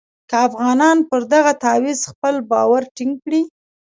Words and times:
که 0.29 0.35
افغانان 0.47 0.97
پر 1.09 1.21
دغه 1.33 1.51
تعویض 1.63 1.99
خپل 2.11 2.35
باور 2.51 2.83
ټینګ 2.95 3.13
کړي. 3.23 3.41